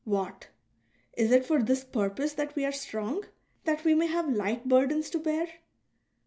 ''What.'' 0.17 0.47
Is 1.13 1.31
it 1.31 1.45
for 1.45 1.61
this 1.61 1.83
purpose 1.83 2.33
that 2.33 2.55
we 2.55 2.65
are 2.65 2.71
strong,— 2.71 3.25
that 3.65 3.83
we 3.83 3.93
may 3.93 4.07
have 4.07 4.33
light 4.35 4.67
burdens 4.67 5.11
to 5.11 5.19
bear 5.19 5.47